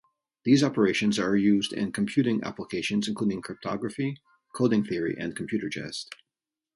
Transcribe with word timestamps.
These 0.45 0.63
operations 0.63 1.19
are 1.19 1.35
used 1.37 1.73
in 1.73 1.91
computing 1.91 2.43
applications 2.43 3.07
including 3.07 3.43
cryptography, 3.43 4.17
coding 4.51 4.83
theory, 4.83 5.15
and 5.15 5.35
computer 5.35 5.69
chess. 5.69 6.09